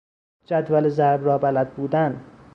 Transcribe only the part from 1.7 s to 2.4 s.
بودن